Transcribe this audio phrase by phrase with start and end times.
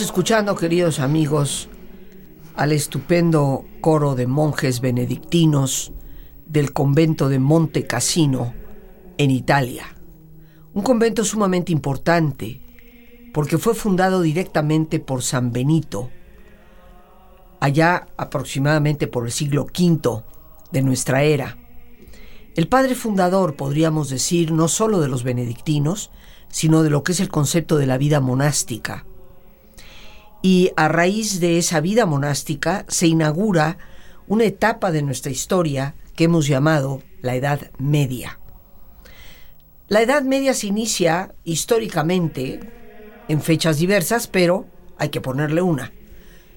[0.00, 1.68] Escuchando, queridos amigos,
[2.54, 5.92] al estupendo coro de monjes benedictinos
[6.46, 8.54] del convento de Monte Cassino
[9.16, 9.96] en Italia.
[10.72, 12.60] Un convento sumamente importante
[13.34, 16.10] porque fue fundado directamente por San Benito,
[17.58, 20.22] allá aproximadamente por el siglo V
[20.70, 21.58] de nuestra era.
[22.54, 26.12] El padre fundador, podríamos decir, no solo de los benedictinos,
[26.48, 29.04] sino de lo que es el concepto de la vida monástica
[30.42, 33.78] y a raíz de esa vida monástica se inaugura
[34.26, 38.38] una etapa de nuestra historia que hemos llamado la Edad Media.
[39.88, 42.60] La Edad Media se inicia históricamente
[43.28, 44.66] en fechas diversas, pero
[44.98, 45.92] hay que ponerle una.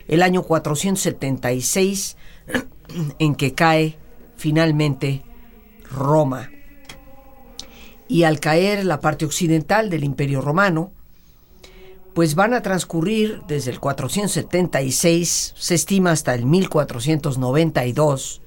[0.08, 2.18] El año 476
[3.20, 3.98] en que cae
[4.36, 5.24] finalmente
[5.90, 6.52] Roma.
[8.08, 10.92] Y al caer la parte occidental del Imperio Romano,
[12.14, 18.42] pues van a transcurrir desde el 476, se estima hasta el 1492,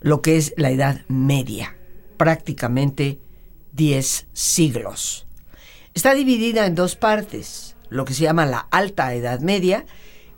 [0.00, 1.76] lo que es la Edad Media,
[2.16, 3.20] prácticamente
[3.72, 5.26] 10 siglos.
[5.94, 9.86] Está dividida en dos partes, lo que se llama la Alta Edad Media,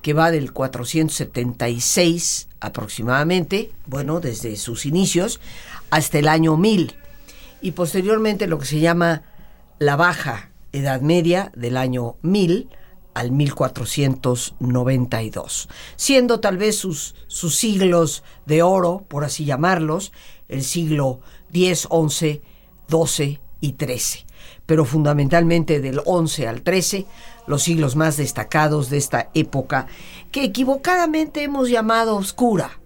[0.03, 5.41] que va del 476 aproximadamente, bueno, desde sus inicios,
[5.91, 6.95] hasta el año 1000,
[7.61, 9.23] y posteriormente lo que se llama
[9.79, 12.71] la Baja Edad Media del año 1000
[13.15, 20.13] al 1492, siendo tal vez sus, sus siglos de oro, por así llamarlos,
[20.49, 22.43] el siglo 10, 11,
[22.89, 24.27] 12 y 13,
[24.67, 27.07] pero fundamentalmente del 11 al 13,
[27.47, 29.87] los siglos más destacados de esta época,
[30.31, 32.79] que equivocadamente hemos llamado oscura,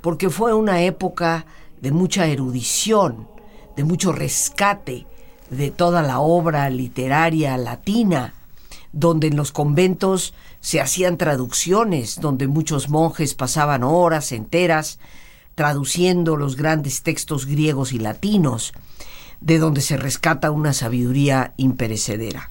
[0.00, 1.46] porque fue una época
[1.80, 3.28] de mucha erudición,
[3.76, 5.06] de mucho rescate,
[5.50, 8.34] de toda la obra literaria latina,
[8.92, 14.98] donde en los conventos se hacían traducciones, donde muchos monjes pasaban horas enteras
[15.54, 18.72] traduciendo los grandes textos griegos y latinos,
[19.40, 22.50] de donde se rescata una sabiduría imperecedera.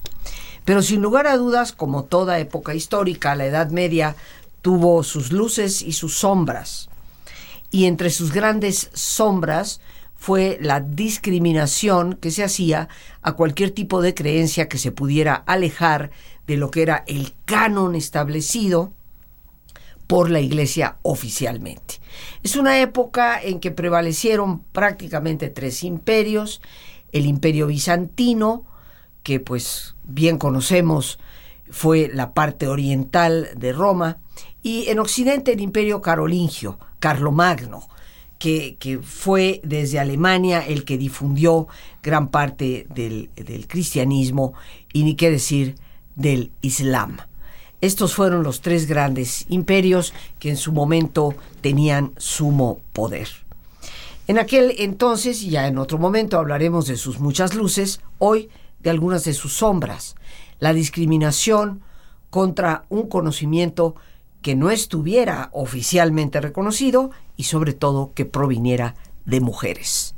[0.64, 4.16] Pero sin lugar a dudas, como toda época histórica, la Edad Media
[4.62, 6.88] tuvo sus luces y sus sombras.
[7.70, 9.80] Y entre sus grandes sombras
[10.20, 12.90] fue la discriminación que se hacía
[13.22, 16.10] a cualquier tipo de creencia que se pudiera alejar
[16.46, 18.92] de lo que era el canon establecido
[20.06, 22.00] por la Iglesia oficialmente.
[22.42, 26.60] Es una época en que prevalecieron prácticamente tres imperios,
[27.12, 28.66] el imperio bizantino,
[29.22, 31.18] que pues bien conocemos
[31.70, 34.18] fue la parte oriental de Roma,
[34.62, 37.88] y en Occidente el imperio carolingio, Carlomagno,
[38.40, 41.68] que, fue desde Alemania el que difundió
[42.02, 44.54] gran parte del, del cristianismo
[44.94, 45.74] y ni qué decir
[46.16, 47.18] del Islam.
[47.82, 53.28] Estos fueron los tres grandes imperios que en su momento tenían sumo poder.
[54.26, 58.48] En aquel entonces, y ya en otro momento hablaremos de sus muchas luces, hoy
[58.80, 60.14] de algunas de sus sombras.
[60.60, 61.82] La discriminación
[62.30, 63.96] contra un conocimiento
[64.42, 68.94] que no estuviera oficialmente reconocido y sobre todo que proviniera
[69.24, 70.14] de mujeres.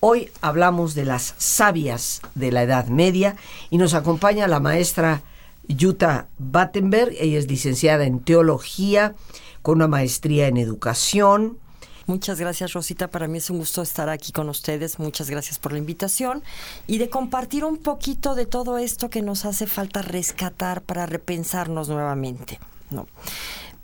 [0.00, 3.36] Hoy hablamos de las sabias de la Edad Media
[3.70, 5.22] y nos acompaña la maestra
[5.68, 7.14] Jutta Battenberg.
[7.18, 9.14] Ella es licenciada en teología
[9.62, 11.58] con una maestría en educación.
[12.06, 15.72] Muchas gracias Rosita, para mí es un gusto estar aquí con ustedes, muchas gracias por
[15.72, 16.44] la invitación
[16.86, 21.88] y de compartir un poquito de todo esto que nos hace falta rescatar para repensarnos
[21.88, 22.60] nuevamente.
[22.90, 23.06] ¿No?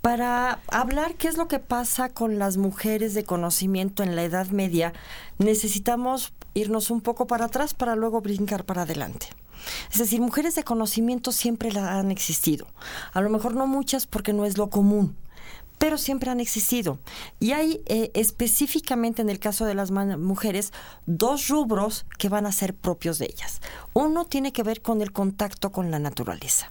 [0.01, 4.47] Para hablar qué es lo que pasa con las mujeres de conocimiento en la Edad
[4.47, 4.91] Media,
[5.37, 9.27] necesitamos irnos un poco para atrás para luego brincar para adelante.
[9.91, 12.67] Es decir, mujeres de conocimiento siempre la han existido.
[13.13, 15.15] A lo mejor no muchas porque no es lo común,
[15.77, 16.99] pero siempre han existido.
[17.39, 20.73] Y hay eh, específicamente en el caso de las mujeres
[21.05, 23.61] dos rubros que van a ser propios de ellas.
[23.93, 26.69] Uno tiene que ver con el contacto con la naturaleza.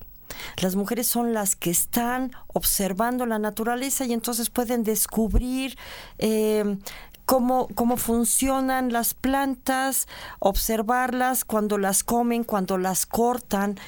[0.59, 5.77] Las mujeres son las que están observando la naturaleza y entonces pueden descubrir
[6.19, 6.79] eh,
[7.25, 10.09] cómo, cómo funcionan las plantas,
[10.39, 13.79] observarlas cuando las comen, cuando las cortan,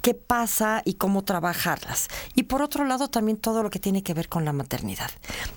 [0.00, 2.08] qué pasa y cómo trabajarlas.
[2.34, 5.10] Y por otro lado también todo lo que tiene que ver con la maternidad.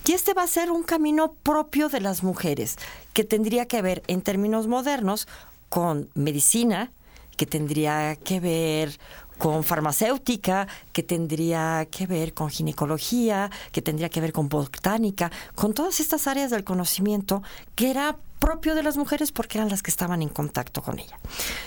[0.05, 2.77] Y este va a ser un camino propio de las mujeres,
[3.13, 5.27] que tendría que ver en términos modernos
[5.69, 6.91] con medicina,
[7.37, 8.99] que tendría que ver
[9.37, 15.73] con farmacéutica, que tendría que ver con ginecología, que tendría que ver con botánica, con
[15.73, 17.43] todas estas áreas del conocimiento
[17.75, 21.17] que era propio de las mujeres porque eran las que estaban en contacto con ella.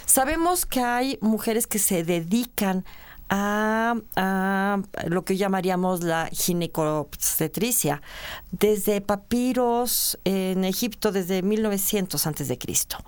[0.06, 2.84] Sabemos que hay mujeres que se dedican
[3.30, 8.02] lo que llamaríamos la ginecobstetricia,
[8.50, 12.98] desde papiros en Egipto desde 1900 antes de Cristo.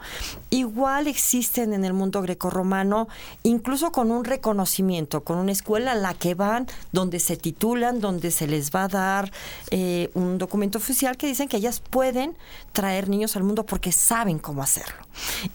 [0.50, 3.08] Igual existen en el mundo grecorromano,
[3.42, 8.30] incluso con un reconocimiento, con una escuela a la que van, donde se titulan, donde
[8.30, 9.32] se les va a dar
[9.70, 12.36] eh, un documento oficial que dicen que ellas pueden
[12.72, 14.96] traer niños al mundo porque saben cómo hacerlo.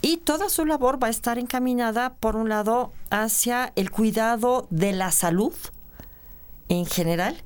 [0.01, 4.94] Y toda su labor va a estar encaminada, por un lado, hacia el cuidado de
[4.94, 5.54] la salud
[6.69, 7.44] en general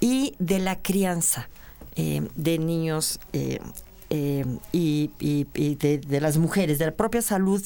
[0.00, 1.48] y de la crianza
[1.94, 3.60] eh, de niños eh,
[4.08, 5.10] eh, y,
[5.44, 7.62] de, las mujeres, de la propia salud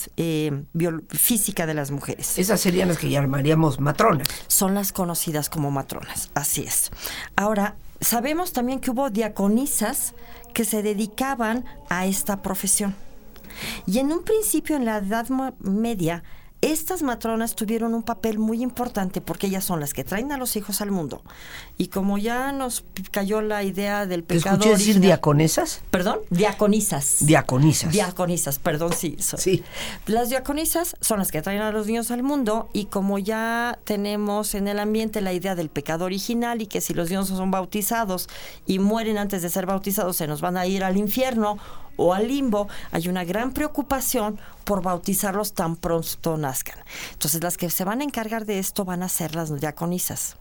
[1.10, 2.38] física de las mujeres.
[2.38, 4.28] Esas serían las que llamaríamos matronas.
[4.46, 6.90] Son las conocidas como matronas, así es.
[7.37, 10.14] Ahora, sabemos también que hubo diaconisas
[10.54, 12.94] que se dedicaban a esta profesión.
[13.87, 15.28] Y en un principio, en la Edad
[15.60, 16.22] Media,
[16.62, 20.56] estas matronas tuvieron un papel muy importante porque ellas son las que traen a los
[20.56, 21.22] hijos al mundo.
[21.76, 24.56] Y como ya nos cayó la idea del pecado.
[24.56, 25.82] ¿Escuché decir diaconesas?
[25.90, 27.18] Perdón, diaconisas.
[27.20, 27.92] Diaconisas.
[27.92, 29.16] Diaconisas, perdón, sí.
[29.18, 29.62] Sí.
[30.06, 34.54] Las diaconisas son las que traen a los niños al mundo y como ya tenemos
[34.54, 38.28] en el ambiente la idea del pecado original y que si los niños son bautizados
[38.66, 41.58] y mueren antes de ser bautizados se nos van a ir al infierno
[41.96, 46.78] o al limbo, hay una gran preocupación por bautizarlos tan pronto nazcan.
[47.12, 50.37] Entonces las que se van a encargar de esto van a ser las diaconisas,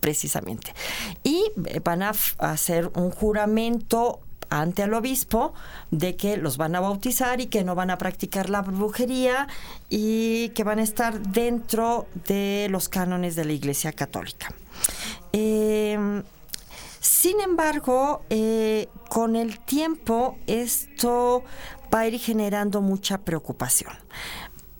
[0.00, 0.74] precisamente.
[1.22, 5.54] Y eh, van a hacer un juramento ante el obispo
[5.90, 9.48] de que los van a bautizar y que no van a practicar la brujería
[9.90, 14.54] y que van a estar dentro de los cánones de la Iglesia Católica.
[15.32, 16.22] Eh,
[17.26, 21.42] sin embargo, eh, con el tiempo esto
[21.92, 23.92] va a ir generando mucha preocupación.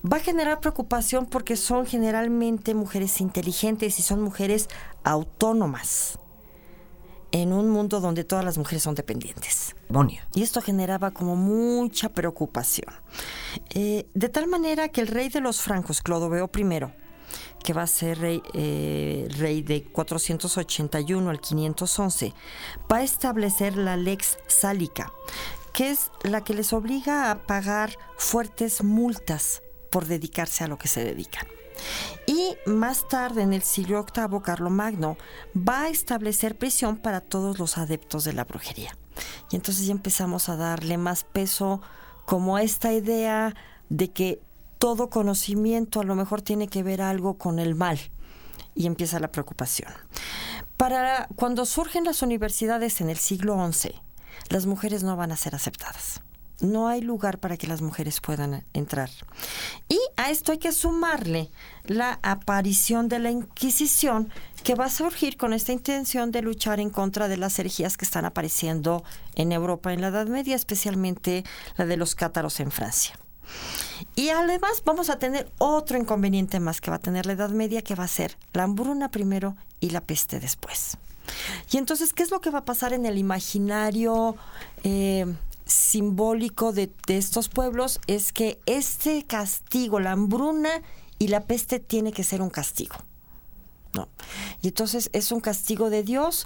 [0.09, 4.69] Va a generar preocupación porque son generalmente mujeres inteligentes y son mujeres
[5.03, 6.19] autónomas
[7.33, 9.75] en un mundo donde todas las mujeres son dependientes.
[10.33, 12.93] Y esto generaba como mucha preocupación.
[13.71, 16.63] Eh, de tal manera que el rey de los francos, Clodoveo I,
[17.63, 22.33] que va a ser rey, eh, rey de 481 al 511,
[22.91, 25.11] va a establecer la lex sálica,
[25.73, 29.61] que es la que les obliga a pagar fuertes multas
[29.91, 31.47] por dedicarse a lo que se dedican.
[32.25, 35.17] Y más tarde, en el siglo VIII, Carlomagno
[35.55, 38.97] va a establecer prisión para todos los adeptos de la brujería.
[39.51, 41.81] Y entonces ya empezamos a darle más peso
[42.25, 43.55] como esta idea
[43.89, 44.41] de que
[44.77, 47.99] todo conocimiento a lo mejor tiene que ver algo con el mal
[48.75, 49.91] y empieza la preocupación.
[50.77, 53.95] Para cuando surgen las universidades en el siglo XI,
[54.49, 56.21] las mujeres no van a ser aceptadas.
[56.59, 59.11] No hay lugar para que las mujeres puedan entrar.
[59.89, 61.51] Y a esto hay que sumarle
[61.83, 64.31] la aparición de la Inquisición,
[64.63, 68.05] que va a surgir con esta intención de luchar en contra de las herejías que
[68.05, 69.03] están apareciendo
[69.35, 71.43] en Europa en la Edad Media, especialmente
[71.75, 73.19] la de los cátaros en Francia.
[74.15, 77.81] Y además vamos a tener otro inconveniente más que va a tener la Edad Media,
[77.81, 80.97] que va a ser la hambruna primero y la peste después.
[81.71, 84.35] Y entonces, ¿qué es lo que va a pasar en el imaginario
[84.83, 85.25] eh,
[85.65, 87.99] simbólico de, estos pueblos?
[88.07, 90.69] Es que este castigo, la hambruna
[91.19, 92.95] y la peste, tiene que ser un castigo.
[93.93, 94.09] ¿no?
[94.61, 96.45] Y entonces es un castigo de Dios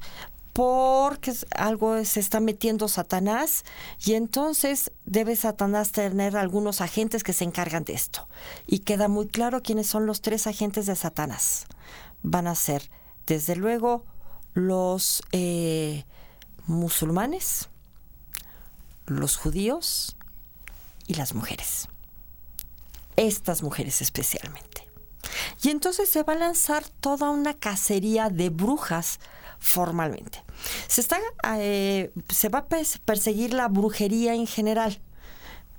[0.53, 3.63] porque algo se está metiendo Satanás
[4.03, 8.27] y entonces debe Satanás tener algunos agentes que se encargan de esto.
[8.67, 11.67] Y queda muy claro quiénes son los tres agentes de Satanás.
[12.22, 12.89] Van a ser,
[13.27, 14.05] desde luego,
[14.53, 16.05] los eh,
[16.67, 17.70] musulmanes,
[19.05, 20.17] los judíos
[21.08, 21.88] y las mujeres.
[23.15, 24.88] Estas mujeres especialmente.
[25.63, 29.20] Y entonces se va a lanzar toda una cacería de brujas
[29.62, 30.44] formalmente.
[30.88, 31.18] Se, está,
[31.58, 32.68] eh, se va a
[33.06, 35.00] perseguir la brujería en general,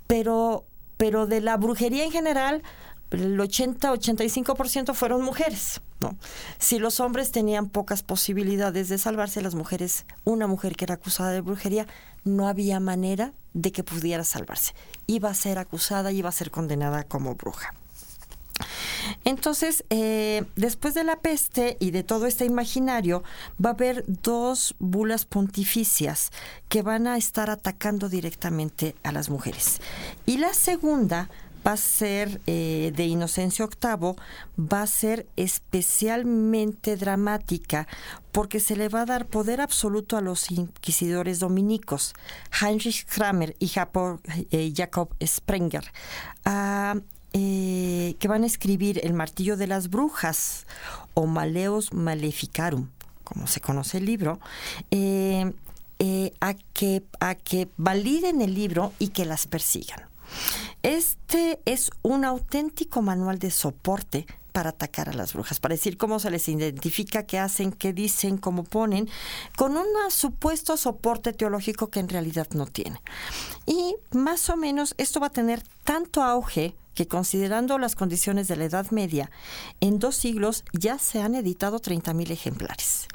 [0.06, 0.64] pero,
[0.96, 2.62] pero de la brujería en general,
[3.10, 5.82] el 80-85% fueron mujeres.
[6.00, 6.16] ¿no?
[6.58, 11.32] Si los hombres tenían pocas posibilidades de salvarse, las mujeres, una mujer que era acusada
[11.32, 11.86] de brujería,
[12.24, 14.74] no había manera de que pudiera salvarse.
[15.08, 17.74] Iba a ser acusada, iba a ser condenada como bruja.
[19.24, 23.22] Entonces, eh, después de la peste y de todo este imaginario,
[23.64, 26.30] va a haber dos bulas pontificias
[26.68, 29.80] que van a estar atacando directamente a las mujeres.
[30.26, 31.28] Y la segunda
[31.66, 34.14] va a ser eh, de Inocencio VIII,
[34.58, 37.86] va a ser especialmente dramática
[38.32, 42.14] porque se le va a dar poder absoluto a los inquisidores dominicos,
[42.60, 43.70] Heinrich Kramer y
[44.50, 45.84] eh, Jacob Sprenger,
[47.32, 50.66] eh, que van a escribir El martillo de las brujas
[51.14, 52.88] o Maleos Maleficarum,
[53.24, 54.40] como se conoce el libro,
[56.40, 60.02] a, que, a que validen el libro y que las persigan.
[60.82, 66.18] Este es un auténtico manual de soporte para atacar a las brujas, para decir cómo
[66.18, 69.08] se les identifica, qué hacen, qué dicen, cómo ponen,
[69.56, 73.00] con un supuesto soporte teológico que en realidad no tiene.
[73.66, 78.56] Y más o menos esto va a tener tanto auge que considerando las condiciones de
[78.56, 79.30] la Edad Media,
[79.80, 83.08] en dos siglos ya se han editado 30.000 ejemplares.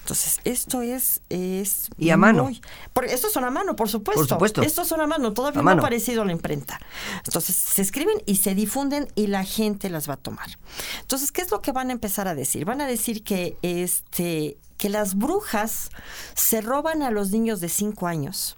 [0.00, 1.22] Entonces, esto es...
[1.30, 2.50] es y a mano.
[2.92, 4.20] porque estos son a mano, por supuesto.
[4.20, 4.62] Por supuesto.
[4.62, 6.78] Estos son a mano, todavía no ha aparecido a la imprenta.
[7.24, 10.58] Entonces, se escriben y se difunden y la gente las va a tomar.
[11.00, 12.66] Entonces, ¿qué es lo que van a empezar a decir?
[12.66, 15.88] Van a decir que, este, que las brujas
[16.34, 18.56] se roban a los niños de 5 años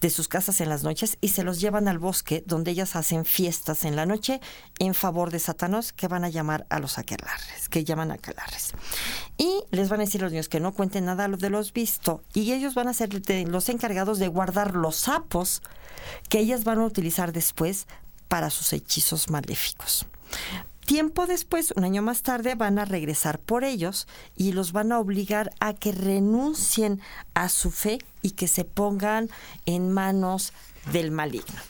[0.00, 3.24] de sus casas en las noches y se los llevan al bosque donde ellas hacen
[3.24, 4.40] fiestas en la noche
[4.78, 8.72] en favor de Satanás que van a llamar a los aquelarres, que llaman aquelarres.
[9.38, 12.52] Y les van a decir los niños que no cuenten nada de los visto y
[12.52, 13.10] ellos van a ser
[13.48, 15.62] los encargados de guardar los sapos
[16.28, 17.86] que ellas van a utilizar después
[18.28, 20.06] para sus hechizos maléficos.
[20.90, 24.98] Tiempo después, un año más tarde, van a regresar por ellos y los van a
[24.98, 27.00] obligar a que renuncien
[27.32, 29.30] a su fe y que se pongan
[29.66, 30.52] en manos
[30.90, 31.60] del maligno.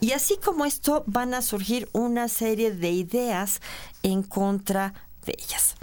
[0.00, 3.60] Y así como esto, van a surgir una serie de ideas
[4.02, 4.92] en contra
[5.24, 5.74] de ellas.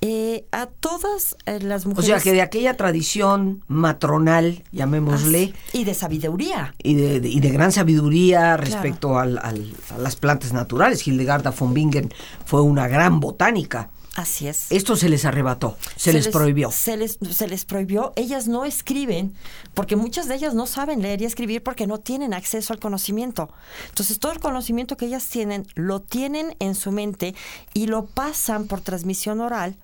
[0.00, 2.10] Eh, a todas eh, las mujeres.
[2.10, 5.54] O sea, que de aquella tradición matronal, llamémosle.
[5.72, 6.74] y de sabiduría.
[6.82, 11.06] Y de, y de gran sabiduría respecto a las plantas naturales.
[11.06, 12.12] Hildegarda von Bingen
[12.44, 13.90] fue una gran botánica.
[14.14, 14.70] Así es.
[14.70, 16.70] Esto se les arrebató, se, les, prohibió.
[16.70, 18.12] Se les, se les prohibió.
[18.14, 19.34] Ellas no escriben,
[19.74, 23.50] porque muchas de ellas no saben leer y escribir porque no tienen acceso al conocimiento.
[23.88, 27.34] Entonces, todo el conocimiento que ellas tienen, lo tienen en su mente
[27.72, 29.76] y lo pasan por transmisión oral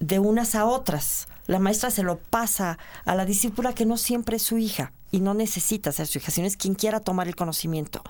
[0.00, 1.28] de unas a otras.
[1.48, 5.20] La maestra se lo pasa a la discípula que no siempre es su hija y
[5.20, 8.02] no necesita ser su hija, sino es quien quiera tomar el conocimiento.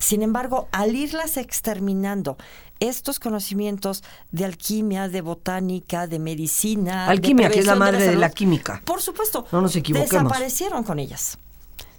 [0.00, 2.36] Sin embargo, al irlas exterminando,
[2.80, 7.06] estos conocimientos de alquimia, de botánica, de medicina.
[7.06, 8.82] Alquimia, que es la madre de la, química.
[8.84, 9.46] Por supuesto.
[9.52, 10.10] No nos equivoquemos.
[10.10, 11.38] Desaparecieron con ellas.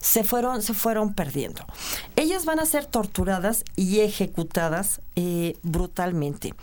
[0.02, 1.66] Se fueron, se fueron perdiendo.
[2.16, 6.54] Ellas van a ser torturadas y ejecutadas eh, brutalmente.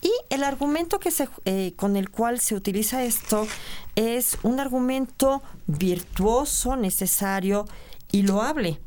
[0.00, 3.46] Y el argumento que se, eh, con el cual se utiliza esto
[3.94, 7.66] es un argumento virtuoso, necesario
[8.10, 8.80] y loable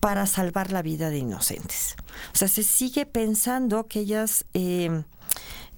[0.00, 1.96] para salvar la vida de inocentes.
[2.32, 5.02] O sea, se sigue pensando que ellas eh,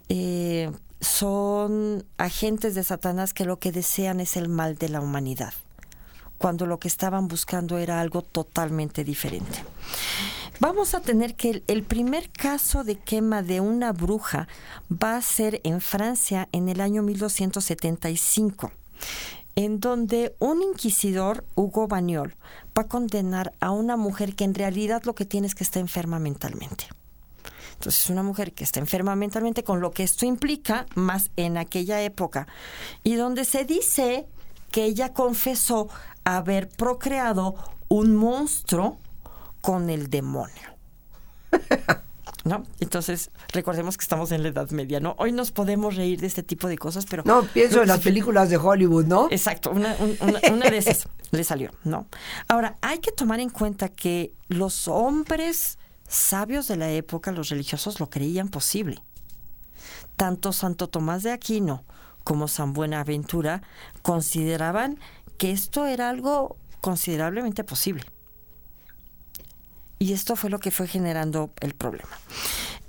[0.09, 0.71] eh,
[1.01, 5.55] son agentes de Satanás que lo que desean es el mal de la humanidad,
[6.41, 9.63] cuando lo que estaban buscando era algo totalmente diferente.
[10.59, 14.49] Vamos a tener que el primer caso de quema de una bruja
[14.91, 18.73] va a ser en Francia en el año 1275
[19.55, 22.35] en donde un inquisidor, Hugo Bagnol,
[22.77, 25.81] va a condenar a una mujer que en realidad lo que tiene es que está
[25.81, 26.87] enferma mentalmente.
[27.75, 32.01] Entonces, una mujer que está enferma mentalmente, con lo que esto implica, más en aquella
[32.01, 32.47] época,
[33.03, 34.27] y donde se dice
[34.71, 35.89] que ella confesó
[36.25, 37.55] haber procreado
[37.89, 38.99] un monstruo
[39.61, 40.77] con el demonio.
[42.45, 42.63] ¿no?
[42.81, 45.15] Entonces, recordemos que estamos en la Edad Media, ¿no?
[45.19, 47.23] Hoy nos podemos reír de este tipo de cosas, pero...
[47.27, 49.29] No, pienso en las películas de Hollywood, ¿no?
[49.31, 49.97] Exacto, una,
[50.51, 52.07] una de esas le salió, ¿no?
[52.49, 58.01] Ahora, hay que tomar en cuenta que los hombres sabios de la época, los religiosos,
[58.01, 59.03] lo creían posible.
[60.17, 61.85] Tanto Santo Tomás de Aquino
[62.25, 63.63] como San Buenaventura
[64.03, 64.99] consideraban
[65.41, 68.05] que esto era algo considerablemente posible.
[69.99, 72.11] Y esto fue lo que fue generando el problema.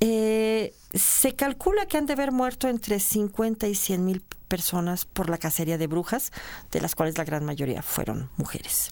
[0.02, 5.30] Eh, se calcula que han de haber muerto entre 50 y 100 mil personas por
[5.30, 6.34] la cacería de brujas,
[6.72, 8.90] de las cuales la gran mayoría fueron mujeres.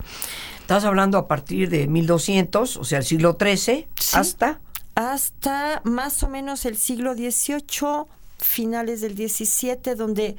[0.61, 4.61] Estás hablando a partir de 1200, o sea, el siglo XIII, hasta...
[4.95, 8.05] Hasta más o menos el siglo XVIII,
[8.37, 10.37] finales del 17, donde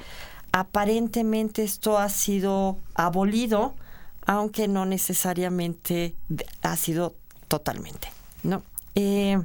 [0.53, 3.75] aparentemente esto ha sido abolido,
[4.27, 6.15] aunque no necesariamente
[6.63, 7.15] ha sido
[7.49, 8.09] totalmente,
[8.43, 8.63] ¿no?
[8.95, 9.41] Eh,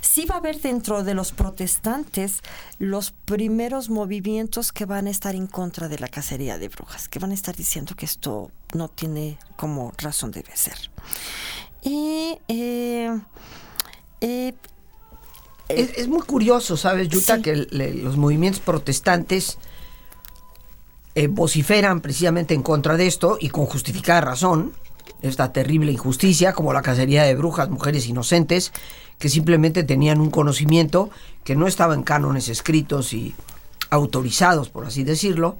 [0.00, 2.40] sí va a haber dentro de los protestantes
[2.78, 7.18] los primeros movimientos que van a estar en contra de la cacería de brujas, que
[7.18, 10.90] van a estar diciendo que esto no tiene como razón de ser.
[11.82, 13.20] Y eh,
[14.20, 14.54] eh,
[15.76, 17.40] es, muy curioso, ¿sabes, Yuta?
[17.42, 19.58] Que los movimientos protestantes
[21.14, 24.72] eh, vociferan precisamente en contra de esto y con justificada razón
[25.22, 28.72] esta terrible injusticia, como la cacería de brujas, mujeres inocentes,
[29.18, 31.10] que simplemente tenían un conocimiento
[31.44, 33.34] que no estaba en cánones escritos y
[33.90, 35.56] autorizados, por así decirlo.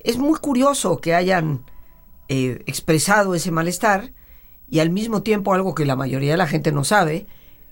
[0.00, 1.64] Es muy curioso que hayan
[2.28, 4.12] eh, expresado ese malestar
[4.70, 7.26] y al mismo tiempo algo que la mayoría de la gente no sabe,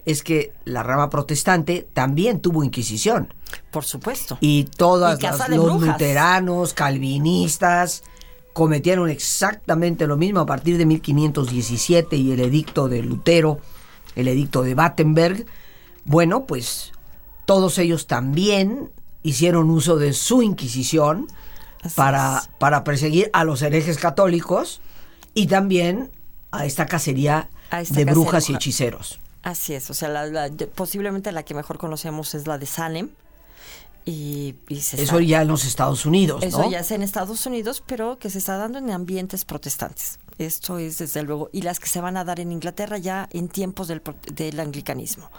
[0.07, 3.35] es que la rama protestante también tuvo Inquisición.
[3.73, 4.39] Por supuesto.
[4.41, 8.05] Y todas los luteranos, calvinistas,
[8.53, 13.61] cometieron exactamente lo mismo a partir de 1517 y el edicto de Lutero,
[14.15, 15.45] el edicto de Battenberg.
[16.05, 16.93] Bueno, pues
[17.45, 18.91] todos ellos también
[19.25, 21.27] hicieron uso de su Inquisición
[21.97, 24.81] para, para perseguir a los herejes católicos
[25.35, 26.11] y también
[26.53, 27.49] a esta cacería
[27.91, 29.19] de brujas y hechiceros.
[29.47, 30.11] Así es, o sea,
[30.75, 33.11] posiblemente la que mejor conocemos es la de Salem.
[34.05, 38.29] Y, eso ya en los Estados Unidos, Eso ya es en Estados Unidos, pero que
[38.29, 40.19] se está dando en ambientes protestantes.
[40.39, 43.49] Esto es desde luego, y las que se van a dar en Inglaterra ya en
[43.49, 45.31] tiempos del, del anglicanismo.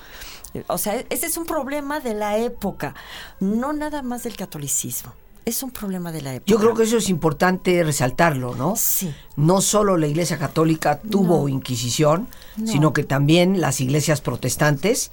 [0.67, 2.95] O sea, ese es un problema de la época,
[3.41, 5.13] no nada más del catolicismo
[5.47, 6.51] es un problema de la época.
[6.51, 8.75] Yo creo que eso es importante resaltarlo, ¿no?
[8.75, 9.13] Sí.
[9.37, 12.27] No solo la Iglesia Católica tuvo Inquisición,
[12.65, 15.09] sino que también las iglesias protestantes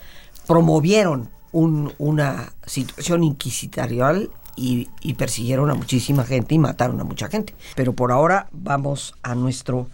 [0.48, 7.54] promovieron una situación inquisitorial y, y, persiguieron a muchísima gente y mataron a mucha gente.
[7.76, 9.88] Pero por ahora vamos a nuestro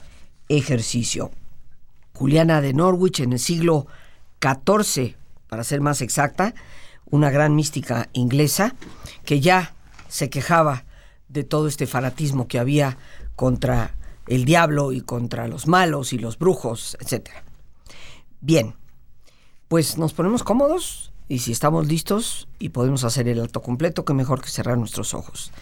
[0.49, 1.31] ejercicio.
[2.15, 3.87] Juliana de Norwich en el siglo
[4.41, 5.17] XIV,
[5.49, 6.55] para ser más exacta,
[7.11, 8.75] una gran mística inglesa
[9.25, 9.75] que ya
[10.11, 10.85] se quejaba
[11.29, 12.99] de todo este fanatismo que había
[13.37, 13.95] contra
[14.27, 17.31] el diablo y contra los malos y los brujos, etc.
[18.41, 18.75] Bien,
[19.69, 24.13] pues nos ponemos cómodos y si estamos listos y podemos hacer el alto completo, qué
[24.13, 25.53] mejor que cerrar nuestros ojos.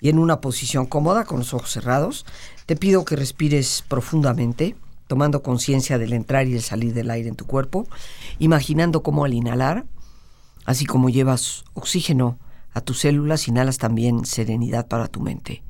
[0.00, 2.26] Y en una posición cómoda, con los ojos cerrados,
[2.66, 7.36] te pido que respires profundamente, tomando conciencia del entrar y el salir del aire en
[7.36, 7.86] tu cuerpo,
[8.38, 9.86] imaginando cómo al inhalar,
[10.66, 12.38] así como llevas oxígeno
[12.74, 15.62] a tus células, inhalas también serenidad para tu mente.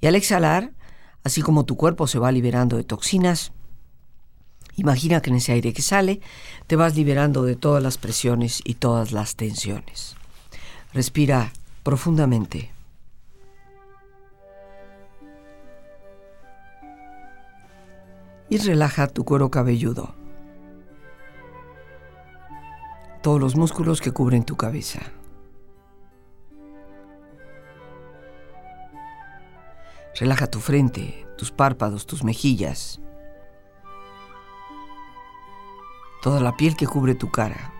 [0.00, 0.72] Y al exhalar,
[1.24, 3.52] así como tu cuerpo se va liberando de toxinas,
[4.76, 6.20] imagina que en ese aire que sale
[6.68, 10.16] te vas liberando de todas las presiones y todas las tensiones.
[10.94, 12.70] Respira profundamente.
[18.48, 20.14] Y relaja tu cuero cabelludo.
[23.20, 25.00] Todos los músculos que cubren tu cabeza.
[30.18, 33.02] Relaja tu frente, tus párpados, tus mejillas.
[36.22, 37.74] Toda la piel que cubre tu cara.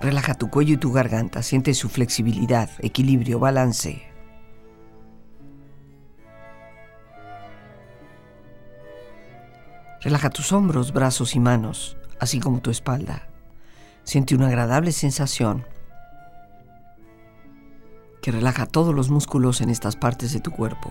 [0.00, 1.42] Relaja tu cuello y tu garganta.
[1.42, 4.08] Siente su flexibilidad, equilibrio, balance.
[10.00, 13.27] Relaja tus hombros, brazos y manos, así como tu espalda.
[14.08, 15.66] Siente una agradable sensación
[18.22, 20.90] que relaja todos los músculos en estas partes de tu cuerpo.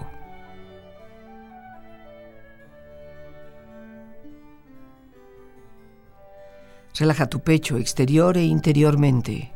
[7.00, 9.52] Relaja tu pecho exterior e interiormente,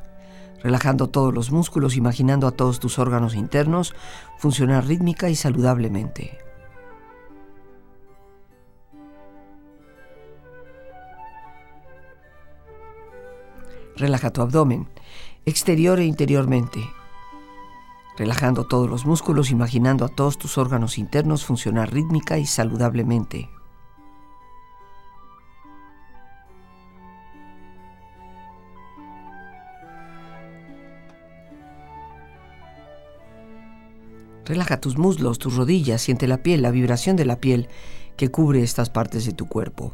[0.63, 3.93] relajando todos los músculos, imaginando a todos tus órganos internos
[4.39, 6.50] funcionar rítmica y saludablemente.
[14.01, 14.87] Relaja tu abdomen,
[15.45, 16.79] exterior e interiormente,
[18.17, 23.47] relajando todos los músculos, imaginando a todos tus órganos internos funcionar rítmica y saludablemente.
[34.45, 37.69] Relaja tus muslos, tus rodillas, siente la piel, la vibración de la piel
[38.17, 39.93] que cubre estas partes de tu cuerpo.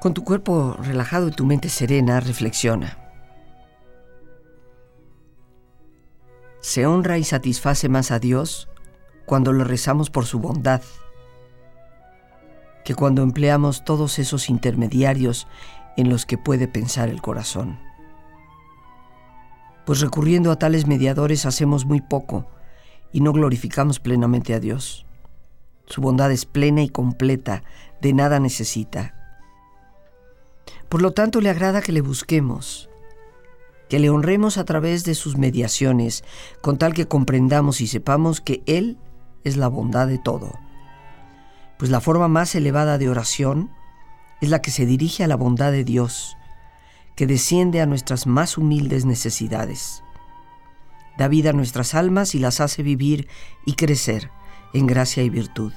[0.00, 2.96] Con tu cuerpo relajado y tu mente serena, reflexiona.
[6.60, 8.70] Se honra y satisface más a Dios
[9.26, 10.80] cuando le rezamos por su bondad
[12.82, 15.46] que cuando empleamos todos esos intermediarios
[15.98, 17.78] en los que puede pensar el corazón.
[19.84, 22.48] Pues recurriendo a tales mediadores hacemos muy poco
[23.12, 25.04] y no glorificamos plenamente a Dios.
[25.84, 27.62] Su bondad es plena y completa,
[28.00, 29.19] de nada necesita
[30.90, 32.90] por lo tanto, le agrada que le busquemos,
[33.88, 36.24] que le honremos a través de sus mediaciones,
[36.62, 38.98] con tal que comprendamos y sepamos que Él
[39.44, 40.58] es la bondad de todo.
[41.78, 43.70] Pues la forma más elevada de oración
[44.40, 46.36] es la que se dirige a la bondad de Dios,
[47.14, 50.02] que desciende a nuestras más humildes necesidades.
[51.18, 53.28] Da vida a nuestras almas y las hace vivir
[53.64, 54.32] y crecer
[54.74, 55.72] en gracia y virtud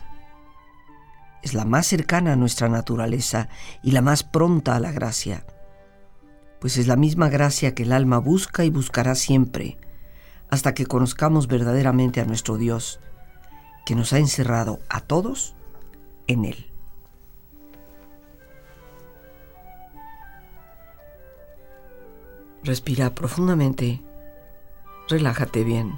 [1.43, 3.49] es la más cercana a nuestra naturaleza
[3.83, 5.45] y la más pronta a la gracia,
[6.59, 9.77] pues es la misma gracia que el alma busca y buscará siempre,
[10.49, 13.01] hasta que conozcamos verdaderamente a nuestro Dios,
[13.85, 15.55] que nos ha encerrado a todos
[16.27, 16.71] en Él.
[22.63, 24.01] Respira profundamente,
[25.09, 25.97] relájate bien.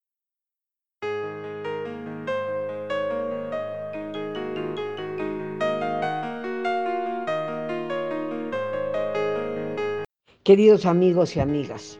[10.43, 11.99] Queridos amigos y amigas,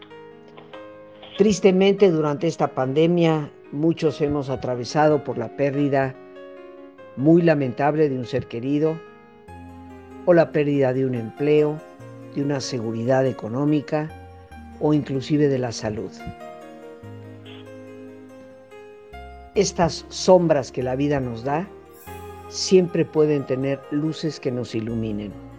[1.37, 6.15] tristemente durante esta pandemia muchos hemos atravesado por la pérdida
[7.17, 8.99] muy lamentable de un ser querido
[10.25, 11.79] o la pérdida de un empleo,
[12.33, 14.09] de una seguridad económica
[14.79, 16.09] o inclusive de la salud.
[19.53, 21.67] Estas sombras que la vida nos da
[22.49, 25.50] siempre pueden tener luces que nos iluminen.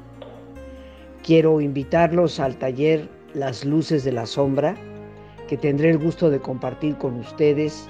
[1.22, 4.74] Quiero invitarlos al taller Las Luces de la Sombra,
[5.46, 7.88] que tendré el gusto de compartir con ustedes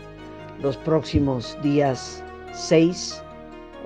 [0.60, 3.22] los próximos días 6,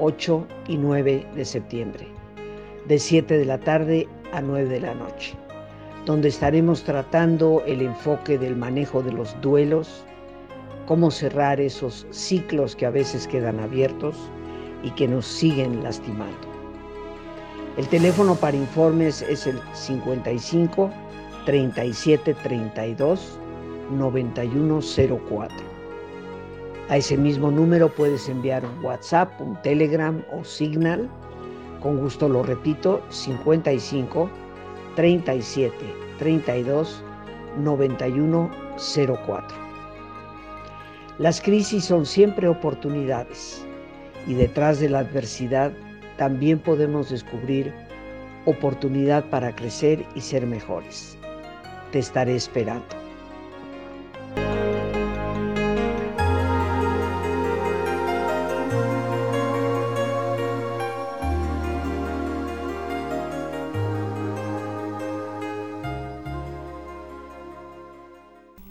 [0.01, 2.09] 8 y 9 de septiembre,
[2.89, 5.37] de 7 de la tarde a 9 de la noche,
[6.07, 10.05] donde estaremos tratando el enfoque del manejo de los duelos,
[10.87, 14.17] cómo cerrar esos ciclos que a veces quedan abiertos
[14.83, 16.46] y que nos siguen lastimando.
[17.77, 20.91] El teléfono para informes es el 55
[21.45, 23.39] 37 32
[23.91, 25.57] 9104.
[26.89, 31.07] A ese mismo número puedes enviar un WhatsApp, un Telegram o Signal.
[31.83, 34.31] Con gusto lo repito, 55
[34.95, 35.77] 37
[36.19, 37.05] 32
[37.59, 39.59] 9104.
[41.19, 43.67] Las crisis son siempre oportunidades
[44.27, 45.75] y detrás de la adversidad
[46.17, 47.73] también podemos descubrir
[48.45, 51.17] oportunidad para crecer y ser mejores.
[51.93, 52.87] Te estaré esperando.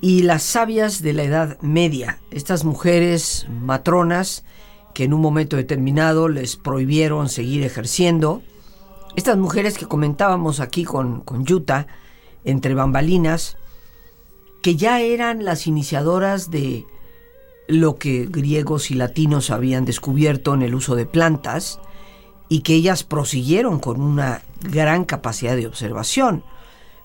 [0.01, 4.45] Y las sabias de la Edad Media, estas mujeres matronas,
[4.95, 8.41] que en un momento determinado les prohibieron seguir ejerciendo.
[9.17, 11.85] Estas mujeres que comentábamos aquí con, con Yuta,
[12.45, 13.57] entre bambalinas,
[14.63, 16.85] que ya eran las iniciadoras de
[17.67, 21.79] lo que griegos y latinos habían descubierto en el uso de plantas
[22.47, 26.43] y que ellas prosiguieron con una gran capacidad de observación.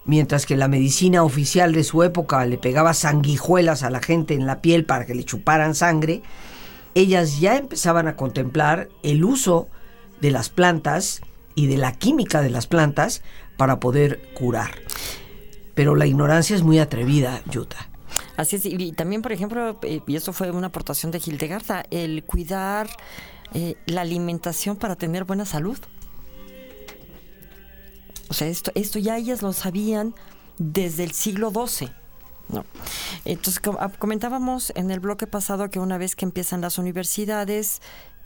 [0.04, 4.46] Mientras que la medicina oficial de su época le pegaba sanguijuelas a la gente en
[4.46, 6.22] la piel para que le chuparan sangre,
[6.94, 9.68] ellas ya empezaban a contemplar el uso
[10.20, 11.20] de las plantas
[11.54, 13.22] y de la química de las plantas
[13.56, 14.70] para poder curar.
[15.74, 17.88] Pero la ignorancia es muy atrevida, Yuta.
[18.36, 22.24] Así es, y también, por ejemplo, eh, y eso fue una aportación de Hildegarda, el
[22.24, 22.88] cuidar
[23.52, 25.78] eh, la alimentación para tener buena salud.
[28.28, 30.14] O sea, esto, esto ya ellas lo sabían
[30.58, 31.90] desde el siglo XII.
[32.52, 32.64] No.
[33.24, 37.80] Entonces, ah, comentábamos en el bloque pasado que una vez que empiezan las universidades,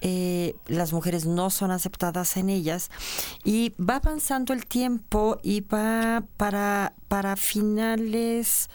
[0.06, 2.90] eh, las mujeres no son aceptadas en ellas
[3.42, 8.68] y va avanzando el tiempo y va para, para finales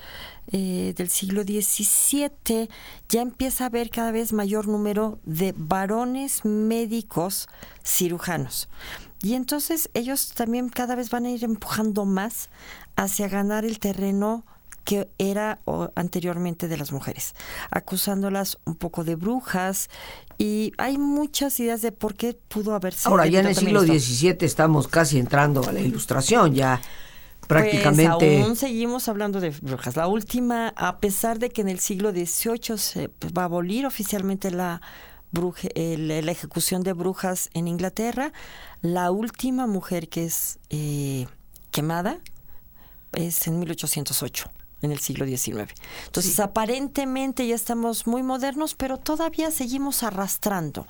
[0.51, 2.67] eh, del siglo XVII
[3.09, 7.47] ya empieza a haber cada vez mayor número de varones médicos
[7.83, 8.67] cirujanos.
[9.21, 12.49] Y entonces ellos también cada vez van a ir empujando más
[12.95, 14.45] hacia ganar el terreno
[14.83, 15.59] que era
[15.95, 17.35] anteriormente de las mujeres,
[17.71, 19.89] acusándolas un poco de brujas
[20.37, 23.11] y hay muchas ideas de por qué pudo haber sido.
[23.11, 26.81] Ahora, ya en el siglo XVII estamos casi entrando a la ilustración, ya
[27.47, 28.13] prácticamente.
[28.17, 29.95] Pues aún seguimos hablando de brujas.
[29.95, 33.85] La última, a pesar de que en el siglo XVIII se pues, va a abolir
[33.85, 34.81] oficialmente la,
[35.31, 38.33] la ejecución de brujas en Inglaterra,
[38.81, 41.27] la última mujer que es eh,
[41.71, 42.19] quemada
[43.13, 44.49] es en 1808
[44.81, 45.73] en el siglo XIX.
[46.05, 50.87] Entonces, aparentemente ya estamos muy modernos, pero todavía seguimos arrastrando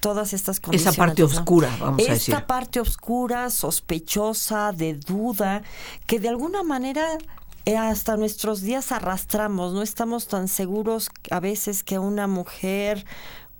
[0.00, 0.94] todas estas condiciones.
[0.94, 2.34] Esa parte oscura, vamos a decir.
[2.34, 5.62] Esta parte oscura, sospechosa, de duda,
[6.06, 7.18] que de alguna manera
[7.66, 13.04] eh, hasta nuestros días arrastramos, no estamos tan seguros a veces que una mujer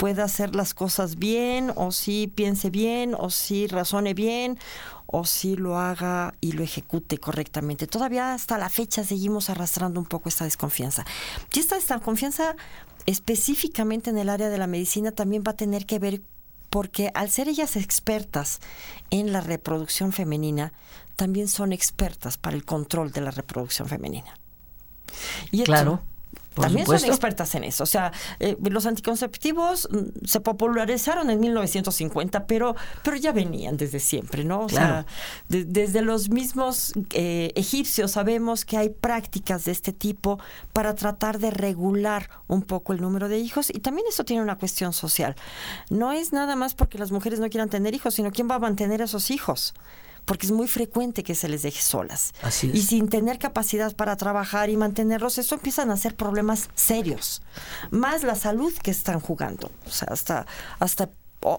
[0.00, 4.58] pueda hacer las cosas bien, o si piense bien, o si razone bien,
[5.04, 7.86] o si lo haga y lo ejecute correctamente.
[7.86, 11.04] Todavía hasta la fecha seguimos arrastrando un poco esta desconfianza.
[11.52, 12.56] Y esta desconfianza
[13.04, 16.22] específicamente en el área de la medicina también va a tener que ver
[16.70, 18.60] porque al ser ellas expertas
[19.10, 20.72] en la reproducción femenina,
[21.14, 24.34] también son expertas para el control de la reproducción femenina.
[25.50, 26.00] Y claro
[26.54, 27.84] también son expertas en eso.
[27.84, 34.00] O sea, eh, los anticonceptivos mm, se popularizaron en 1950, pero, pero ya venían desde
[34.00, 34.60] siempre, ¿no?
[34.60, 35.06] O sea,
[35.48, 40.38] desde los mismos eh, egipcios sabemos que hay prácticas de este tipo
[40.72, 44.58] para tratar de regular un poco el número de hijos y también eso tiene una
[44.58, 45.36] cuestión social.
[45.88, 48.58] No es nada más porque las mujeres no quieran tener hijos, sino quién va a
[48.58, 49.74] mantener a esos hijos
[50.30, 52.32] porque es muy frecuente que se les deje solas.
[52.62, 57.42] Y sin tener capacidad para trabajar y mantenerlos, eso empiezan a ser problemas serios.
[57.90, 59.72] Más la salud que están jugando.
[59.88, 60.46] O sea, hasta,
[60.78, 61.10] hasta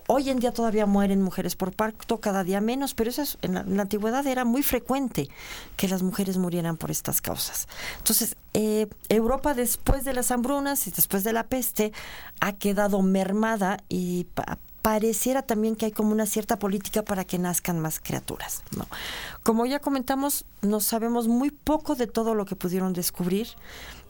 [0.07, 3.81] hoy en día todavía mueren mujeres por parto, cada día menos, pero eso en, la,
[3.81, 5.27] antigüedad era muy frecuente
[5.75, 7.67] que las mujeres murieran por estas causas.
[7.97, 11.91] Entonces, eh, Europa después de las hambrunas y después de la peste
[12.39, 14.27] ha quedado mermada y
[14.81, 18.63] pareciera también que hay como una cierta política para que nazcan más criaturas.
[19.43, 23.47] Como ya comentamos, no sabemos muy poco de todo lo que pudieron descubrir.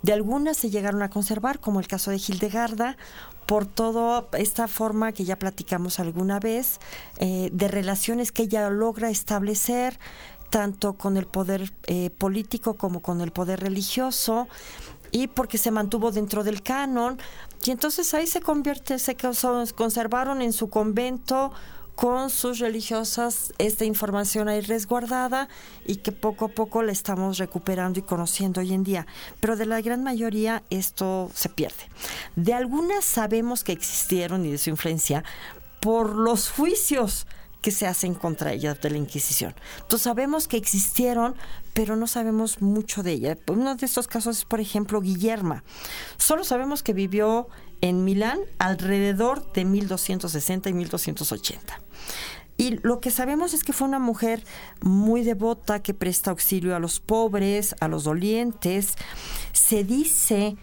[0.02, 2.98] De algunas se llegaron a conservar, como el caso de Hildegarda,
[3.46, 6.80] por toda esta forma que ya platicamos alguna vez,
[7.18, 10.00] eh, de relaciones que ella logra establecer,
[10.50, 14.48] tanto con el poder eh, político como con el poder religioso,
[15.12, 17.18] y porque se mantuvo dentro del canon.
[17.64, 21.52] Y entonces ahí se convierte, se conservaron en su convento
[21.96, 25.48] con sus religiosas esta información ahí resguardada
[25.86, 29.06] y que poco a poco la estamos recuperando y conociendo hoy en día.
[29.40, 31.90] Pero de la gran mayoría esto se pierde.
[32.36, 35.24] De algunas sabemos que existieron y de su influencia
[35.80, 37.28] por los juicios
[37.62, 39.54] que se hacen contra ella de la Inquisición.
[39.82, 41.36] Entonces sabemos que existieron,
[41.74, 43.38] pero no sabemos mucho de ella.
[43.48, 45.64] Uno de estos casos es, por ejemplo, Guillerma.
[46.18, 47.48] Solo sabemos que vivió
[47.82, 51.82] en Milán alrededor de 1260 y 1280.
[52.58, 54.44] Y lo que sabemos es que fue una mujer
[54.82, 58.96] muy devota que presta auxilio a los pobres, a los dolientes.
[59.52, 60.58] Se dice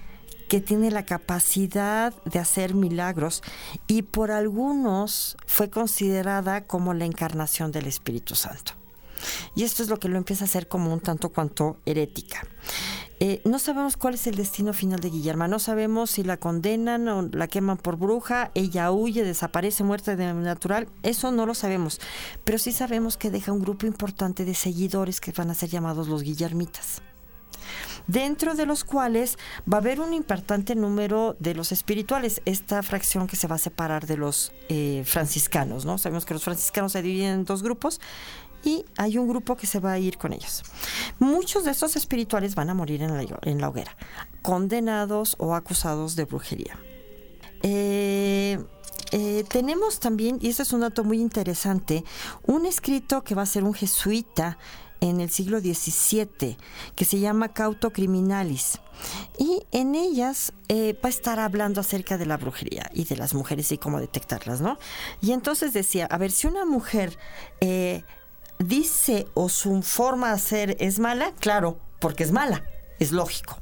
[0.48, 3.42] que tiene la capacidad de hacer milagros
[3.86, 8.72] y por algunos fue considerada como la encarnación del Espíritu Santo.
[9.54, 12.46] Y esto es lo que lo empieza a hacer como un tanto cuanto herética.
[13.20, 17.08] Eh, no sabemos cuál es el destino final de Guillermo, no sabemos si la condenan
[17.08, 22.00] o la queman por bruja, ella huye, desaparece, muerta de natural, eso no lo sabemos,
[22.44, 26.06] pero sí sabemos que deja un grupo importante de seguidores que van a ser llamados
[26.06, 27.02] los Guillermitas
[28.08, 29.38] dentro de los cuales
[29.72, 33.58] va a haber un importante número de los espirituales, esta fracción que se va a
[33.58, 35.98] separar de los eh, franciscanos, ¿no?
[35.98, 38.00] Sabemos que los franciscanos se dividen en dos grupos
[38.64, 40.64] y hay un grupo que se va a ir con ellos.
[41.20, 43.96] Muchos de estos espirituales van a morir en la, hoguera,
[44.42, 46.78] condenados o acusados de brujería.
[47.62, 48.58] Eh,
[49.12, 52.04] eh, tenemos también, y este es un dato muy interesante,
[52.44, 54.58] un escrito que va a ser un jesuita
[55.00, 56.56] en el siglo XVII
[56.94, 58.78] que se llama Cauto Criminalis.
[59.38, 63.34] Y en ellas eh, va a estar hablando acerca de la brujería y de las
[63.34, 64.78] mujeres y cómo detectarlas, ¿no?
[65.20, 67.16] Y entonces decía, a ver, si una mujer
[67.60, 68.02] eh,
[68.58, 72.64] dice o su forma de hacer es mala, claro, porque es mala,
[72.98, 73.58] es lógico.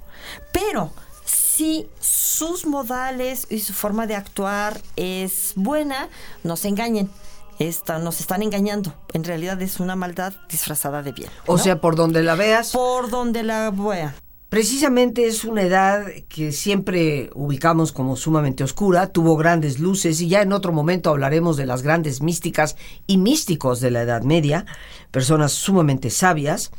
[0.52, 0.92] Pero
[1.24, 6.08] si sus modales y su forma de actuar es buena,
[6.44, 7.10] no se engañen.
[7.58, 8.94] Esta, nos están engañando.
[9.12, 11.30] En realidad es una maldad disfrazada de bien.
[11.46, 12.72] O sea, por donde la veas.
[12.72, 14.14] Por donde la vea.
[14.48, 20.40] Precisamente es una edad que siempre ubicamos como sumamente oscura, tuvo grandes luces y ya
[20.40, 22.76] en otro momento hablaremos de las grandes místicas
[23.08, 24.64] y místicos de la Edad Media,
[25.10, 26.70] personas sumamente sabias.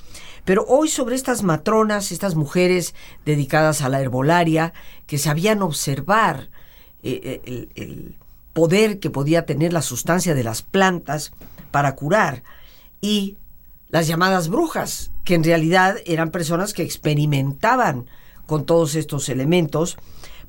[0.46, 4.72] Pero hoy sobre estas matronas, estas mujeres dedicadas a la herbolaria,
[5.06, 6.50] que sabían observar
[7.04, 8.16] eh, eh, el,
[8.58, 11.32] poder que podía tener la sustancia de las plantas
[11.70, 12.42] para curar,
[13.02, 13.38] y
[13.90, 18.08] las llamadas brujas, que en realidad eran personas que experimentaban
[18.48, 19.96] con todos estos elementos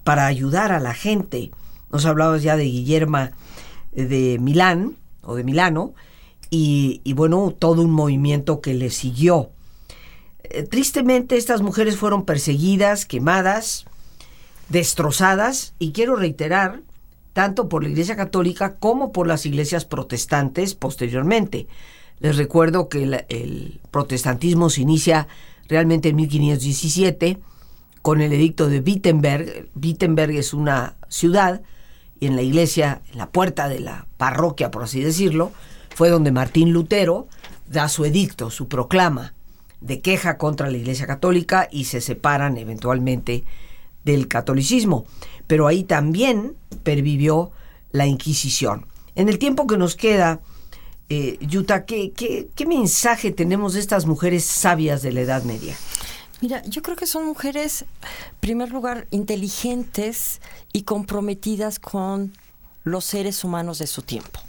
[0.04, 1.50] para ayudar a la gente.
[1.92, 3.32] Nos hablabas ya de Guillerma
[3.92, 5.92] eh, de Milán o de Milano,
[6.48, 9.50] y, bueno, todo un movimiento que le siguió.
[10.44, 13.84] Eh, tristemente estas mujeres fueron perseguidas, quemadas,
[14.70, 16.87] destrozadas y quiero reiterar,
[17.38, 21.68] tanto por la Iglesia Católica como por las iglesias protestantes posteriormente.
[22.18, 25.28] Les recuerdo que el, protestantismo se inicia
[25.68, 27.38] realmente en 1517
[28.02, 29.68] con el edicto de Wittenberg.
[29.80, 31.62] Wittenberg es una ciudad
[32.18, 35.52] y en la iglesia, en la puerta de la parroquia, por así decirlo,
[35.94, 37.28] fue donde Martín Lutero
[37.68, 39.32] da su edicto, su proclama
[39.80, 43.44] de queja contra la Iglesia Católica y se separan eventualmente
[44.04, 45.06] del catolicismo.
[45.46, 47.50] Pero ahí también pervivió
[47.90, 48.86] la Inquisición.
[49.14, 50.40] En el tiempo que nos queda,
[51.08, 55.74] eh, Yuta, ¿qué, qué, mensaje tenemos de estas mujeres sabias de la Edad Media?
[56.40, 60.40] Mira, yo creo que son mujeres, en primer lugar, inteligentes
[60.72, 62.32] y comprometidas con
[62.84, 64.40] los seres humanos de su tiempo.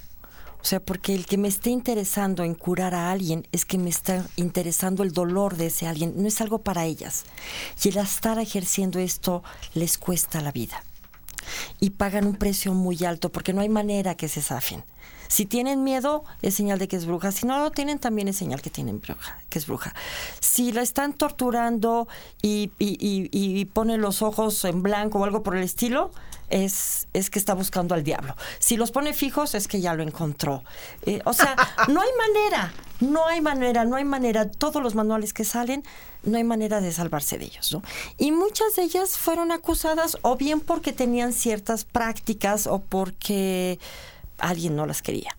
[0.62, 3.90] O sea, porque el que me esté interesando en curar a alguien es que me
[3.90, 7.24] está interesando el dolor de ese alguien, no es algo para ellas.
[7.84, 9.44] Y el estar ejerciendo esto
[9.74, 10.84] les cuesta la vida.
[11.80, 14.84] Y pagan un precio muy alto porque no hay manera que se zafen.
[15.30, 17.32] Si tienen miedo, es señal de que es bruja.
[17.32, 19.94] Si no lo tienen, también es señal que tienen bruja, que es bruja.
[20.40, 22.08] Si la están torturando
[22.42, 26.12] y, y, y, pone los ojos en blanco o algo por el estilo,
[26.50, 28.36] es, es, que está buscando al diablo.
[28.60, 30.64] Si los pone fijos, es que ya lo encontró.
[31.06, 31.56] Eh, o sea,
[31.88, 34.50] no hay manera, no hay manera, no hay manera.
[34.50, 35.84] Todos los manuales que salen,
[36.24, 37.72] no hay manera de salvarse de ellos.
[37.74, 37.82] ¿no?
[38.18, 43.80] Y muchas de ellas fueron acusadas o bien porque tenían ciertas prácticas o porque
[44.38, 45.36] alguien no las quería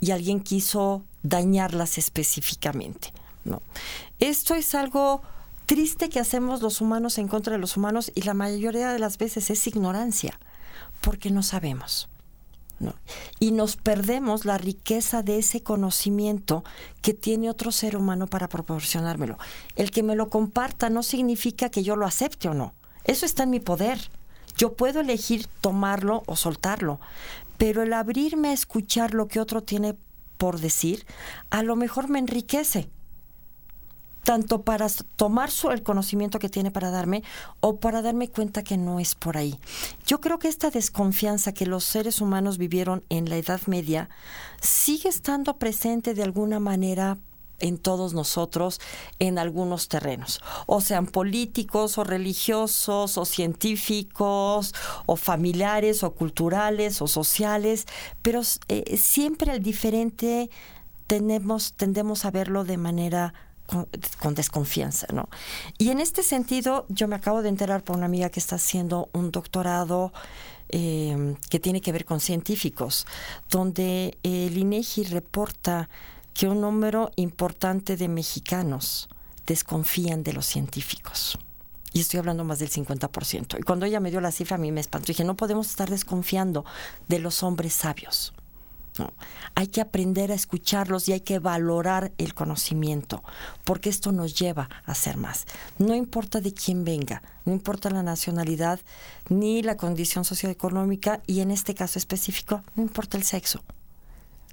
[0.00, 3.12] y alguien quiso dañarlas específicamente.
[3.44, 3.62] ¿no?
[4.18, 5.22] Esto es algo
[5.66, 9.18] triste que hacemos los humanos en contra de los humanos y la mayoría de las
[9.18, 10.38] veces es ignorancia,
[11.00, 12.08] porque no sabemos.
[13.40, 16.62] Y nos perdemos la riqueza de ese conocimiento
[17.02, 19.36] que tiene otro ser humano para proporcionármelo.
[19.74, 22.74] El que me lo comparta no significa que yo lo acepte o no.
[23.04, 23.98] Eso está en mi poder.
[24.56, 27.00] Yo puedo elegir tomarlo o soltarlo,
[27.58, 29.96] pero el abrirme a escuchar lo que otro tiene
[30.36, 31.04] por decir,
[31.50, 32.88] a lo mejor me enriquece,
[34.28, 37.22] tanto para tomar el conocimiento que tiene para darme
[37.60, 39.58] o para darme cuenta que no es por ahí.
[40.04, 44.10] Yo creo que esta desconfianza que los seres humanos vivieron en la Edad Media
[44.60, 47.16] sigue estando presente de alguna manera
[47.58, 48.82] en todos nosotros
[49.18, 54.74] en algunos terrenos, o sean políticos o religiosos o científicos
[55.06, 57.86] o familiares o culturales o sociales,
[58.20, 60.50] pero eh, siempre el diferente
[61.06, 63.32] tenemos, tendemos a verlo de manera
[63.68, 65.28] con, desconfianza, ¿no?
[65.76, 69.08] Y en este sentido, yo me acabo de enterar por una amiga que está haciendo
[69.12, 70.12] un doctorado
[70.70, 73.06] eh, que tiene que ver con científicos,
[73.50, 75.88] donde el INEGI reporta
[76.34, 79.08] que un número importante de mexicanos
[79.46, 81.38] desconfían de los científicos.
[81.92, 83.58] Y estoy hablando más del 50%.
[83.58, 85.06] Y cuando ella me dio la cifra, a mí me espantó.
[85.06, 86.64] Dije, no podemos estar desconfiando
[87.08, 88.34] de los hombres sabios.
[88.98, 89.12] No.
[89.54, 93.22] Hay que aprender a escucharlos y hay que valorar el conocimiento,
[93.64, 95.46] porque esto nos lleva a ser más.
[95.78, 98.80] No importa de quién venga, no importa la nacionalidad
[99.28, 103.62] ni la condición socioeconómica y en este caso específico, no importa el sexo.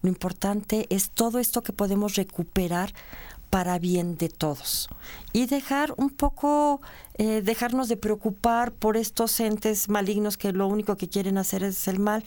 [0.02, 2.93] Lo importante es todo esto que podemos recuperar
[3.50, 4.89] para bien de todos
[5.32, 6.82] y dejar un poco,
[7.18, 11.88] eh, dejarnos de preocupar por estos entes malignos que lo único que quieren hacer es
[11.88, 12.24] el mal,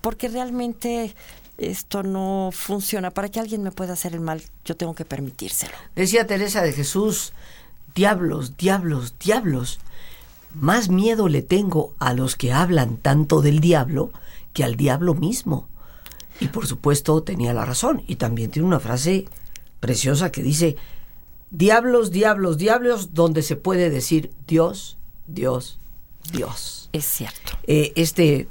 [0.00, 1.14] porque realmente
[1.58, 3.10] esto no funciona.
[3.10, 5.72] Para que alguien me pueda hacer el mal, yo tengo que permitírselo.
[5.96, 7.32] Decía Teresa de Jesús,
[7.94, 9.80] diablos, diablos, diablos.
[10.54, 14.12] Más miedo le tengo a los que hablan tanto del diablo
[14.52, 15.68] que al diablo mismo.
[16.40, 18.02] Y por supuesto tenía la razón.
[18.06, 19.26] Y también tiene una frase
[19.80, 20.76] preciosa que dice,
[21.50, 24.96] diablos, diablos, diablos, donde se puede decir Dios,
[25.26, 25.78] Dios,
[26.32, 26.88] Dios.
[26.92, 27.52] Es cierto.
[27.64, 28.48] Eh, este,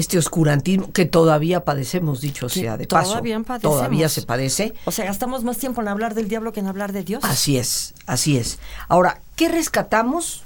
[0.00, 3.10] este oscurantismo que todavía padecemos, dicho sea de paso.
[3.10, 4.74] Todavía Todavía se padece.
[4.84, 7.22] O sea, gastamos más tiempo en hablar del diablo que en hablar de Dios.
[7.24, 8.58] Así es, así es.
[8.88, 10.42] Ahora, ¿qué rescatamos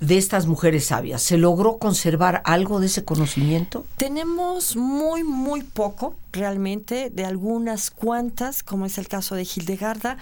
[0.00, 1.22] de estas mujeres sabias?
[1.22, 3.84] ¿Se logró conservar algo de ese conocimiento?
[3.96, 10.16] Tenemos muy, muy poco, realmente, de algunas cuantas, como es el caso de Hildegarda,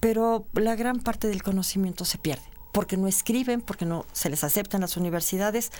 [0.00, 2.42] pero la gran parte del conocimiento se pierde
[2.72, 5.70] porque no escriben, porque no se les acepta en las universidades,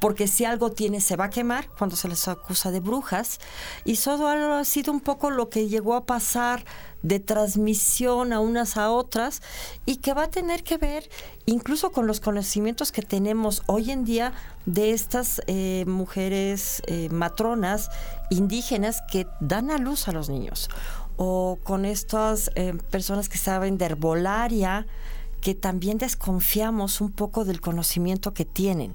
[0.00, 3.38] porque si algo tiene se va a quemar cuando se les acusa de brujas.
[3.84, 6.64] Y todo ha sido un poco lo que llegó a pasar
[7.02, 9.40] de transmisión a unas a otras
[9.86, 11.08] y que va a tener que ver
[11.46, 14.34] incluso con los conocimientos que tenemos hoy en día
[14.66, 17.88] de estas eh, mujeres eh, matronas
[18.28, 20.68] indígenas que dan a luz a los niños
[21.16, 24.86] o con estas eh, personas que saben de herbolaria,
[25.40, 28.94] que también desconfiamos un poco del conocimiento que tienen.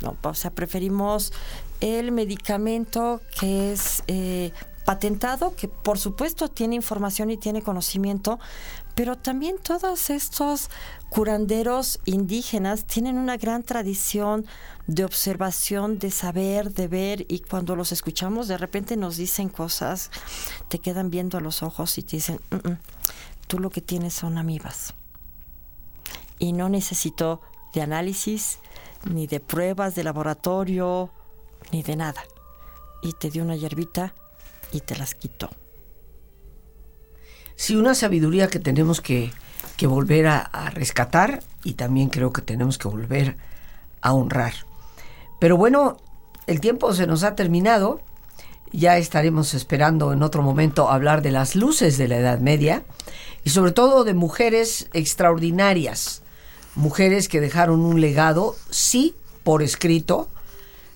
[0.00, 0.16] ¿no?
[0.22, 1.32] O sea, preferimos
[1.80, 4.52] el medicamento que es eh,
[4.84, 8.38] patentado, que por supuesto tiene información y tiene conocimiento,
[8.94, 10.70] pero también todos estos
[11.10, 14.46] curanderos indígenas tienen una gran tradición
[14.86, 20.10] de observación, de saber, de ver, y cuando los escuchamos de repente nos dicen cosas,
[20.68, 22.78] te quedan viendo a los ojos y te dicen, mm, mm,
[23.48, 24.94] tú lo que tienes son amibas.
[26.38, 27.40] Y no necesito
[27.72, 28.58] de análisis,
[29.04, 31.10] ni de pruebas de laboratorio,
[31.72, 32.22] ni de nada.
[33.02, 34.14] Y te dio una hierbita
[34.72, 35.50] y te las quitó.
[37.54, 39.32] Sí, una sabiduría que tenemos que,
[39.82, 43.36] volver a, rescatar y también creo que tenemos que volver
[44.02, 44.52] a honrar.
[45.40, 45.96] Pero bueno,
[46.46, 48.00] el tiempo se nos ha terminado.
[48.72, 52.84] Ya estaremos esperando en otro momento hablar de las luces de la Edad Media
[53.42, 56.22] y sobre todo de mujeres extraordinarias,
[56.76, 60.28] mujeres que dejaron un legado, sí, por escrito,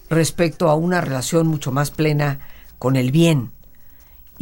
[0.09, 2.39] respecto a una relación mucho más plena
[2.79, 3.53] con el bien,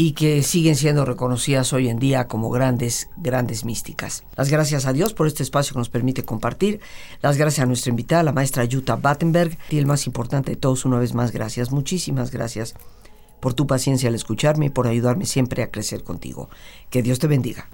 [0.00, 4.22] y que siguen siendo reconocidas hoy en día como grandes, grandes místicas.
[4.36, 6.80] Las gracias a Dios por este espacio que nos permite compartir.
[7.20, 9.58] Las gracias a nuestra invitada, la maestra Jutta Battenberg.
[9.70, 12.76] Y el más importante de todos, una vez más, gracias, muchísimas gracias
[13.40, 16.48] por tu paciencia al escucharme y por ayudarme siempre a crecer contigo.
[16.90, 17.68] Que Dios te bendiga.